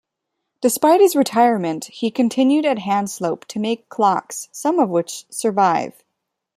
Despite 0.63 0.99
his 0.99 1.15
retirement, 1.15 1.85
he 1.85 2.09
continued 2.09 2.65
at 2.65 2.79
Hanslope 2.79 3.45
to 3.49 3.59
make 3.59 3.87
clocks, 3.89 4.49
some 4.51 4.79
of 4.79 4.89
which 4.89 5.31
survive. 5.31 6.03